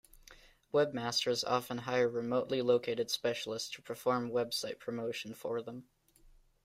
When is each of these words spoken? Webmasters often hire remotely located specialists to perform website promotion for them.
Webmasters 0.73 1.43
often 1.45 1.77
hire 1.77 2.09
remotely 2.09 2.63
located 2.63 3.11
specialists 3.11 3.69
to 3.75 3.83
perform 3.83 4.31
website 4.31 4.79
promotion 4.79 5.35
for 5.35 5.61
them. 5.61 5.87